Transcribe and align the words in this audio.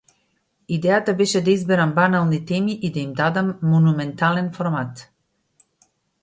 Идејата 0.77 1.13
беше 1.19 1.41
да 1.49 1.53
изберам 1.57 1.93
банални 1.99 2.39
теми 2.53 2.73
и 2.89 2.91
да 2.97 2.99
им 3.03 3.13
дадам 3.21 3.53
монументален 3.75 4.51
формат. 4.57 5.05